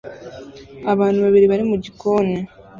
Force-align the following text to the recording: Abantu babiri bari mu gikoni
Abantu 0.93 1.19
babiri 1.25 1.45
bari 1.51 1.63
mu 1.69 1.75
gikoni 1.83 2.37